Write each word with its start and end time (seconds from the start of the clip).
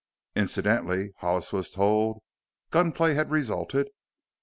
Incidentally 0.35 1.13
Hollis 1.17 1.53
was 1.53 1.69
told 1.69 2.23
gun 2.71 2.91
play 2.91 3.13
had 3.13 3.29
resulted. 3.29 3.87